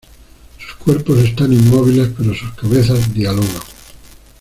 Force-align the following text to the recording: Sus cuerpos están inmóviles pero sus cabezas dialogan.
Sus 0.57 0.77
cuerpos 0.77 1.19
están 1.19 1.53
inmóviles 1.53 2.09
pero 2.17 2.33
sus 2.33 2.51
cabezas 2.53 3.13
dialogan. 3.13 3.61